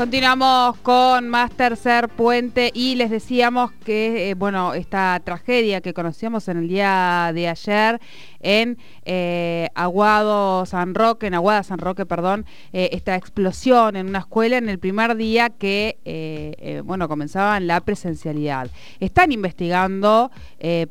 [0.00, 6.48] Continuamos con más tercer puente y les decíamos que, eh, bueno, esta tragedia que conocíamos
[6.48, 8.00] en el día de ayer
[8.40, 14.20] en eh, Aguado San Roque, en Aguada San Roque, perdón, eh, esta explosión en una
[14.20, 18.70] escuela en el primer día que, bueno, comenzaban la presencialidad.
[19.00, 20.30] Están investigando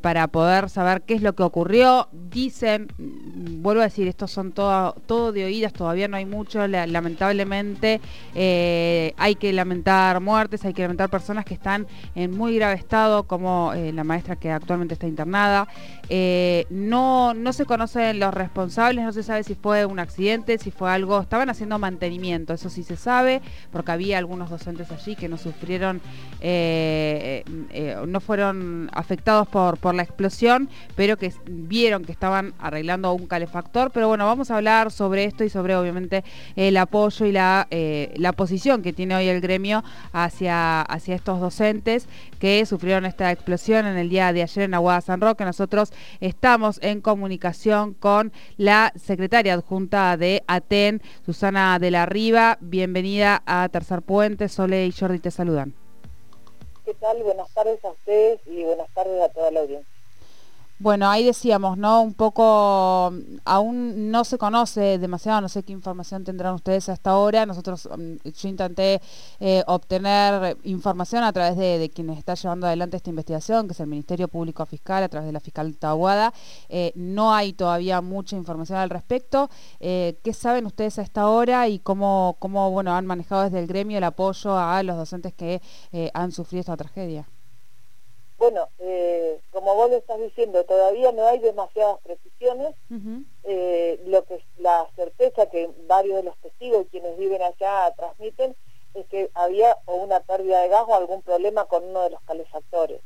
[0.00, 2.08] para poder saber qué es lo que ocurrió.
[2.12, 8.00] Dicen, mm, vuelvo a decir, estos son todo, de oídas, todavía no hay mucho, lamentablemente.
[8.34, 13.24] Eh, hay que lamentar muertes, hay que lamentar personas que están en muy grave estado,
[13.24, 15.68] como eh, la maestra que actualmente está internada.
[16.08, 20.70] Eh, no, no se conocen los responsables, no se sabe si fue un accidente, si
[20.70, 23.40] fue algo, estaban haciendo mantenimiento, eso sí se sabe,
[23.72, 26.00] porque había algunos docentes allí que no sufrieron,
[28.06, 33.90] no fueron afectados por, por la explosión, pero que vieron que estaban arreglando un calefactor.
[33.90, 36.24] Pero bueno, vamos a hablar sobre esto y sobre obviamente
[36.56, 37.66] el apoyo y la,
[38.16, 39.82] la posición que tiene hoy el gremio
[40.12, 42.06] hacia, hacia estos docentes
[42.38, 45.44] que sufrieron esta explosión en el día de ayer en Aguada San Roque.
[45.44, 47.29] Nosotros estamos en comunicación
[47.98, 52.58] con la secretaria adjunta de ATEN, Susana de la Riva.
[52.60, 54.48] Bienvenida a Tercer Puente.
[54.48, 55.74] Sole y Jordi te saludan.
[56.84, 57.22] ¿Qué tal?
[57.22, 59.99] Buenas tardes a ustedes y buenas tardes a toda la audiencia.
[60.80, 62.00] Bueno, ahí decíamos, ¿no?
[62.00, 63.12] Un poco,
[63.44, 67.44] aún no se conoce demasiado, no sé qué información tendrán ustedes hasta ahora.
[67.44, 69.02] Nosotros, mm, yo intenté
[69.40, 73.88] eh, obtener información a través de, quienes está llevando adelante esta investigación, que es el
[73.88, 76.32] Ministerio Público Fiscal, a través de la fiscal Tahuada.
[76.70, 79.50] Eh, no hay todavía mucha información al respecto.
[79.80, 83.66] Eh, ¿Qué saben ustedes a esta hora y cómo, cómo bueno, han manejado desde el
[83.66, 85.60] gremio el apoyo a los docentes que
[86.14, 87.28] han sufrido esta tragedia?
[88.40, 92.74] Bueno, eh, como vos lo estás diciendo, todavía no hay demasiadas precisiones.
[93.44, 98.56] Eh, lo que es la certeza que varios de los testigos quienes viven allá transmiten
[98.94, 102.22] es que había o una pérdida de gas o algún problema con uno de los
[102.22, 103.02] calefactores.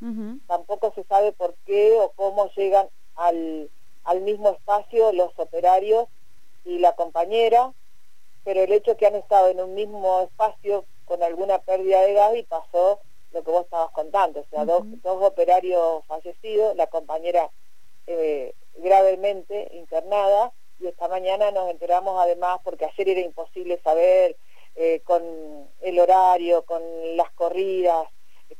[0.46, 3.68] Tampoco se sabe por qué o cómo llegan al,
[4.04, 6.06] al mismo espacio los operarios
[6.64, 7.72] y la compañera,
[8.44, 12.36] pero el hecho que han estado en un mismo espacio con alguna pérdida de gas
[12.36, 13.00] y pasó
[13.34, 17.50] lo que vos estabas contando, o sea, dos, operarios fallecidos, la compañera
[18.06, 24.36] eh, gravemente internada, y esta mañana nos enteramos además, porque ayer era imposible saber
[24.76, 25.22] eh, con
[25.82, 26.82] el horario, con
[27.16, 28.08] las corridas,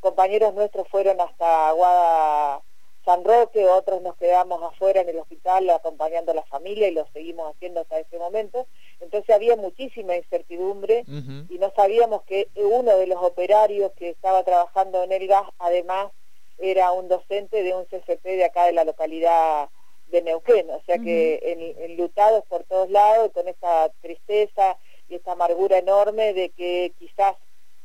[0.01, 2.61] compañeros nuestros fueron hasta Aguada
[3.05, 7.07] San Roque, otros nos quedamos afuera en el hospital acompañando a la familia y lo
[7.13, 8.67] seguimos haciendo hasta este momento.
[9.05, 11.05] Entonces había muchísima incertidumbre
[11.49, 16.11] y no sabíamos que uno de los operarios que estaba trabajando en el gas además
[16.59, 19.69] era un docente de un CCP de acá de la localidad
[20.09, 24.79] de Neuquén, o sea que enlutados por todos lados con esta tristeza
[25.09, 27.37] y esta amargura enorme de que quizás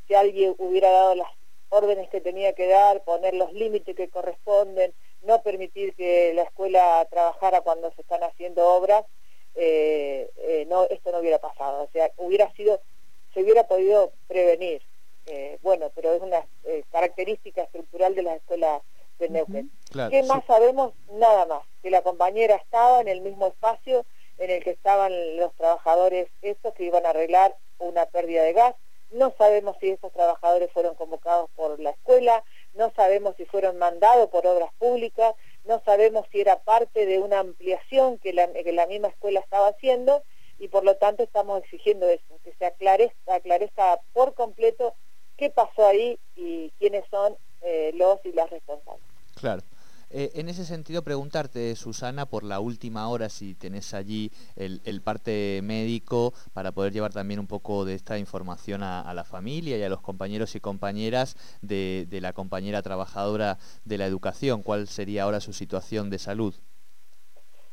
[0.06, 1.28] si alguien hubiera dado las
[1.68, 4.92] órdenes que tenía que dar, poner los límites que corresponden,
[5.22, 9.04] no permitir que la escuela trabajara cuando se están haciendo obras,
[9.54, 11.84] eh, eh, no, esto no hubiera pasado.
[11.84, 12.80] O sea, hubiera sido,
[13.34, 14.82] se hubiera podido prevenir.
[15.26, 16.44] Eh, bueno, pero es una
[16.90, 18.82] característica estructural de las escuelas
[19.18, 19.70] de Neuquén.
[20.10, 20.92] ¿Qué más sabemos?
[21.12, 24.04] Nada más, que la compañera estaba en el mismo espacio
[24.38, 28.74] en el que estaban los trabajadores estos que iban a arreglar una pérdida de gas.
[29.10, 32.42] No sabemos si esos trabajadores fueron convocados por la escuela,
[32.74, 35.34] no sabemos si fueron mandados por obras públicas,
[35.64, 40.22] no sabemos si era parte de una ampliación que la, misma escuela estaba haciendo
[40.58, 44.94] y por lo tanto estamos exigiendo eso, que se aclarezca, aclarezca por completo
[45.36, 49.04] qué pasó ahí y quiénes son eh, los y las responsables.
[49.36, 49.62] Claro.
[50.12, 55.60] Eh, en ese sentido, preguntarte, Susana, por la última hora, si tenés allí el, parte
[55.62, 59.88] médico para poder llevar también un poco de esta información a, la familia y a
[59.88, 64.62] los compañeros y compañeras de, la compañera trabajadora de la educación.
[64.62, 66.54] ¿Cuál sería ahora su situación de salud?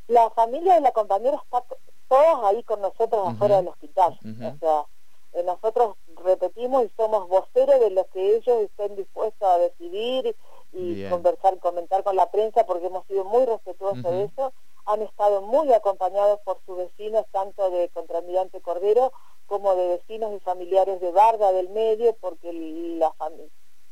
[0.08, 1.64] La familia de la compañera está
[2.08, 4.20] todas ahí con nosotros afuera del hospital.
[4.24, 4.86] O sea,
[5.34, 10.35] eh, nosotros repetimos y somos voceros de lo que ellos estén dispuestos a decidir y
[11.09, 14.53] conversar, comentar con la prensa porque hemos sido muy respetuosos de eso.
[14.85, 19.11] Han estado muy acompañados por sus vecinos, tanto de Contramirante Cordero
[19.46, 23.14] como de vecinos y familiares de Varga del Medio, porque la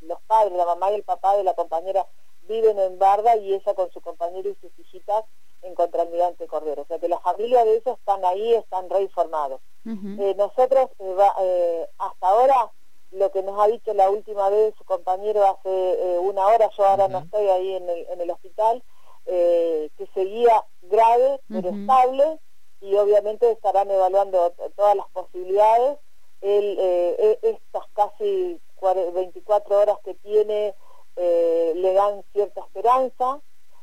[0.01, 2.06] los padres, la mamá y el papá de la compañera
[2.48, 5.25] viven en Varga y ella con su compañero y sus hijitas
[5.62, 6.83] en Contramirante Cordero.
[6.83, 9.62] O sea que la familia de ellos están ahí, están reinformados.
[9.86, 12.71] Eh, nosotros eh, eh, hasta ahora
[13.16, 16.86] lo que nos ha dicho la última vez su compañero hace eh, una hora, yo
[16.86, 18.84] ahora no estoy ahí en el, en el hospital,
[19.26, 22.40] eh, que seguía grave pero estable
[22.82, 25.98] y obviamente estarán evaluando todas las posibilidades.
[26.42, 30.76] El, eh, e, estas casi 24 horas que tiene
[31.16, 33.40] le dan cierta esperanza.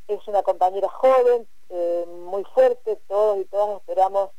[0.06, 1.48] Es una compañera joven,
[2.28, 4.30] muy fuerte, todos y todas esperamos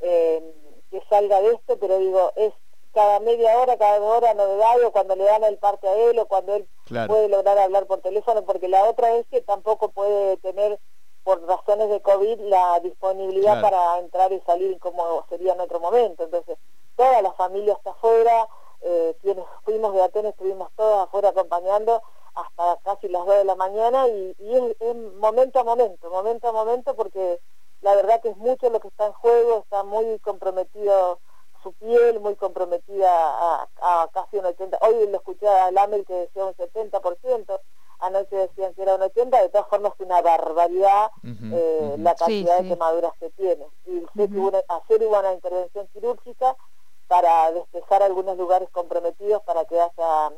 [0.00, 2.52] que salga de esto, pero digo, es
[2.98, 6.26] cada media hora, cada hora novedad, o cuando le dan el parte a él, o
[6.26, 6.68] cuando él
[7.06, 10.80] puede lograr hablar por teléfono, porque la otra es que tampoco puede tener
[11.22, 16.24] por razones de COVID la disponibilidad para entrar y salir como sería en otro momento.
[16.24, 16.58] Entonces,
[16.96, 18.48] toda la familia está afuera,
[18.80, 22.02] eh, quienes fuimos de Atenas estuvimos todos afuera acompañando
[22.34, 26.96] hasta casi las 2 de la mañana y, es, momento a momento, momento a momento
[26.96, 27.38] porque
[27.80, 31.20] la verdad que es mucho lo que está en juego, está muy comprometido
[31.62, 36.44] su piel, muy comprometida a, casi un 80%, hoy lo escuché a Lamel que decía
[36.44, 37.60] un 70%,
[38.00, 42.60] anoche decían que era un 80, de todas formas es una barbaridad eh, la cantidad
[42.60, 43.66] de quemaduras que tiene.
[43.86, 46.56] Y que ayer hubo una intervención quirúrgica
[47.06, 50.32] para despejar algunos lugares comprometidos para que haya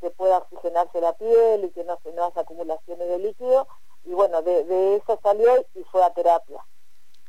[0.00, 3.68] que pueda oxigenarse la piel y que no, se no haya acumulaciones de líquido.
[4.04, 6.64] Y bueno, de eso salió y fue a terapia.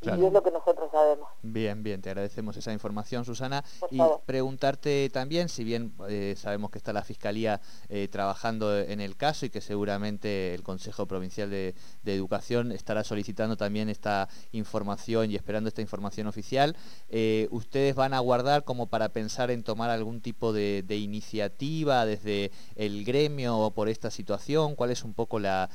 [0.06, 1.30] Y es lo que nosotros sabemos.
[1.42, 3.64] Bien, bien, te agradecemos esa información, Susana.
[3.90, 9.16] y preguntarte también, si bien eh, sabemos que está la Fiscalía eh, trabajando en el
[9.16, 15.36] caso y que seguramente el Consejo Provincial de, Educación estará solicitando también esta información y
[15.36, 16.76] esperando esta información oficial,
[17.10, 22.52] eh, ¿ustedes van a guardar como para pensar en tomar algún tipo de, iniciativa desde
[22.76, 24.76] el gremio por esta situación?
[24.76, 25.70] ¿Cuál es un poco la,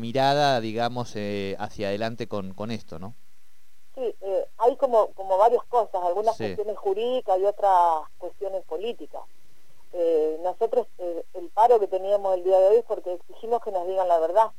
[0.00, 3.14] mirada, digamos, hacia adelante con, con esto, no?
[3.94, 9.22] Sí, eh, hay como, como varias cosas, algunas cuestiones jurídicas y otras cuestiones políticas.
[9.92, 13.70] Eh, nosotros eh, el paro que teníamos el día de hoy es porque exigimos que
[13.70, 14.50] nos digan la verdad.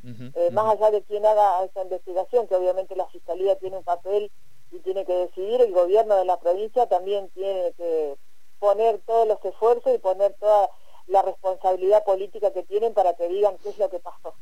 [0.51, 4.31] Más allá de quien haga esa investigación, que obviamente la Fiscalía tiene un papel
[4.71, 8.15] y tiene que decidir, el gobierno de la provincia también tiene que
[8.59, 10.69] poner todos los esfuerzos y poner toda
[11.07, 14.33] la responsabilidad política que tienen para que digan qué es lo que pasó.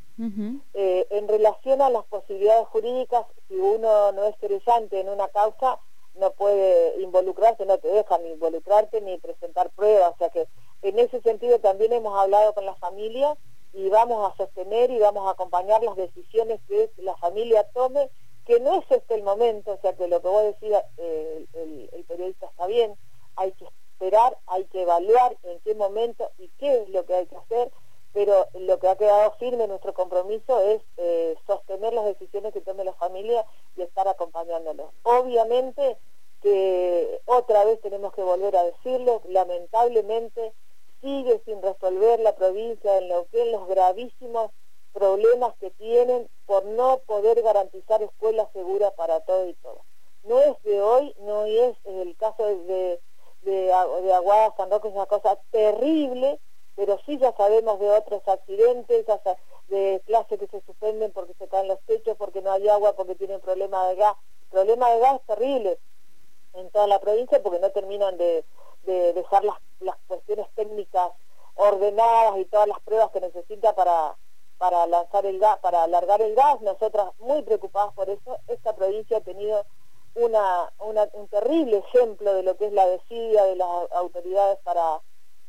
[0.74, 5.80] Eh, en relación a las posibilidades jurídicas, si uno no es querellante en una causa,
[6.16, 10.14] no puede involucrarse, no te dejan ni involucrarte ni presentar pruebas.
[10.14, 10.48] O sea que
[10.82, 13.36] en ese sentido también hemos hablado con la familia
[13.74, 18.10] y vamos a sostener y vamos a acompañar las decisiones que la familia tome,
[18.46, 21.90] que no es este el momento, o sea que lo que vos decías, eh, el,
[21.94, 22.96] el periodista está bien,
[23.36, 26.31] hay que esperar, hay que evaluar en qué momento
[26.62, 27.72] qué es lo que hay que hacer,
[28.14, 32.84] pero lo que ha quedado firme nuestro compromiso es eh, sostener las decisiones que tome
[32.84, 33.44] la familia
[33.76, 34.92] y estar acompañándolos.
[35.04, 35.98] Obviamente
[36.42, 40.54] que otra vez tenemos que volver a decirlo, lamentablemente
[41.02, 44.52] sigue sin resolver la provincia de Neuquén los gravísimos
[44.94, 49.82] problemas que tienen por no poder garantizar escuelas seguras para todo y todo.
[50.24, 53.00] No es de hoy, no es el caso de
[53.42, 53.72] de,
[54.04, 56.40] de Aguada San Roque es una cosa terrible,
[56.82, 59.06] pero sí ya sabemos de otros accidentes,
[59.68, 63.14] de clases que se suspenden porque se caen los techos, porque no hay agua, porque
[63.14, 64.16] tienen problema de gas.
[64.46, 65.78] El problema de gas es terrible
[66.56, 68.44] en toda la provincia porque no terminan de,
[68.84, 69.60] dejar las,
[70.08, 71.12] cuestiones técnicas
[71.54, 74.16] ordenadas y todas las pruebas que necesita para,
[74.58, 76.62] para lanzar el gas, para alargar el gas.
[76.62, 78.40] Nosotras muy preocupadas por eso.
[78.48, 79.68] Esta provincia ha tenido
[80.16, 85.00] una, un terrible ejemplo de lo que es la desidia de las autoridades para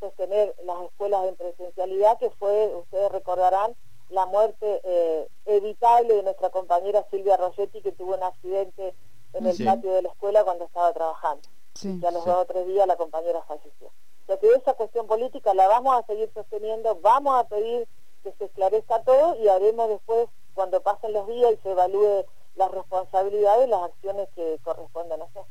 [0.03, 3.73] sostener las escuelas en presencialidad, que fue, ustedes recordarán,
[4.09, 8.93] la muerte eh, evitable de nuestra compañera Silvia Rossetti, que tuvo un accidente
[9.33, 11.47] en el patio de la escuela cuando estaba trabajando.
[11.81, 13.91] y a los dos o tres días la compañera falleció.
[14.27, 17.87] O que esa cuestión política la vamos a seguir sosteniendo, vamos a pedir
[18.23, 22.25] que se esclarezca todo y haremos después, cuando pasen los días y se evalúe
[22.55, 25.43] las responsabilidades las acciones que corresponden hacer.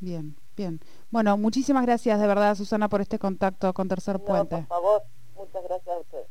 [0.00, 0.80] Bien, bien.
[1.10, 4.56] Bueno, muchísimas gracias de verdad, Susana, por este contacto con Tercer Puente.
[4.56, 5.02] por favor,
[5.36, 6.26] muchas gracias a ustedes.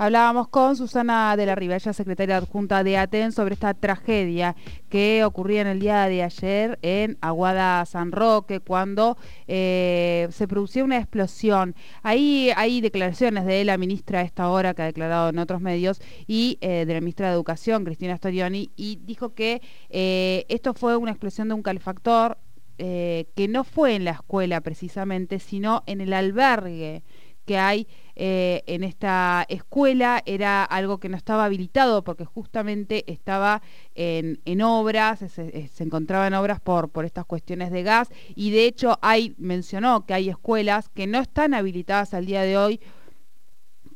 [0.00, 4.54] Hablábamos con Susana de la Riva, ella secretaria adjunta de ATEN, sobre esta tragedia
[4.88, 9.16] que ocurría en el día de ayer en Aguada San Roque, cuando
[9.48, 11.74] eh, se producía una explosión.
[12.04, 16.00] Ahí hay declaraciones de la ministra a esta hora, que ha declarado en otros medios,
[16.28, 20.96] y eh, de la ministra de Educación, Cristina Storioni, y dijo que eh, esto fue
[20.96, 22.38] una explosión de un calefactor
[22.78, 27.02] que no fue en la escuela precisamente, sino en el albergue
[27.48, 33.62] que hay eh, en esta escuela era algo que no estaba habilitado porque justamente estaba
[33.94, 38.98] en, obras, se, encontraba en obras por, por estas cuestiones de gas y de hecho
[39.00, 42.80] hay, mencionó que hay escuelas que no están habilitadas al día de hoy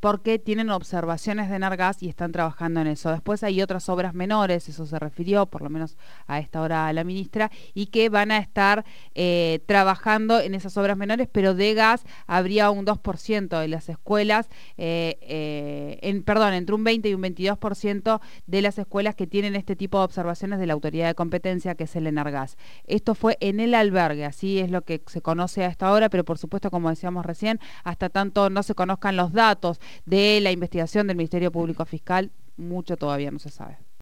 [0.03, 3.13] porque tienen observaciones de Nargas y están trabajando en eso.
[3.13, 6.93] Después hay otras obras menores, eso se refirió por lo menos a esta hora a
[6.93, 11.75] la ministra, y que van a estar eh, trabajando en esas obras menores, pero de
[11.75, 15.62] gas habría un 2% de las escuelas, eh, eh,
[16.03, 19.99] en, perdón, entre un 20 y un 22% de las escuelas que tienen este tipo
[19.99, 22.57] de observaciones de la autoridad de competencia, que es el Enargas.
[22.87, 26.39] Esto fue en el albergue, así es lo que se conoce hasta ahora, pero por
[26.39, 31.17] supuesto, como decíamos recién, hasta tanto no se conozcan los datos de la investigación del
[31.17, 33.79] Ministerio Público Fiscal, mucho todavía no se sabe.